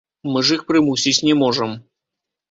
Мы 0.35 0.39
ж 0.47 0.55
іх 0.59 0.61
прымусіць 0.71 1.23
не 1.27 1.35
можам. 1.41 1.75